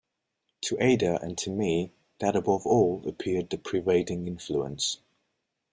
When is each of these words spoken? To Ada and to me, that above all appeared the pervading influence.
To 0.61 0.77
Ada 0.83 1.21
and 1.21 1.37
to 1.37 1.51
me, 1.51 1.91
that 2.21 2.35
above 2.35 2.65
all 2.65 3.07
appeared 3.07 3.51
the 3.51 3.59
pervading 3.59 4.25
influence. 4.25 4.97